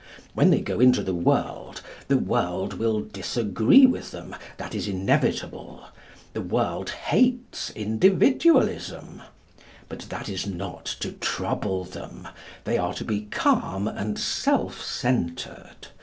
When 0.33 0.49
they 0.49 0.61
go 0.61 0.79
into 0.79 1.03
the 1.03 1.13
world, 1.13 1.83
the 2.07 2.17
world 2.17 2.79
will 2.79 3.01
disagree 3.01 3.85
with 3.85 4.09
them. 4.09 4.35
That 4.57 4.73
is 4.73 4.87
inevitable. 4.87 5.85
The 6.33 6.41
world 6.41 6.89
hates 6.89 7.69
Individualism. 7.75 9.21
But 9.89 9.99
that 10.09 10.27
is 10.27 10.47
not 10.47 10.85
to 11.01 11.11
trouble 11.11 11.83
them. 11.83 12.27
They 12.63 12.79
are 12.79 12.95
to 12.95 13.05
be 13.05 13.25
calm 13.29 13.87
and 13.87 14.17
self 14.17 14.81
centred. 14.83 15.89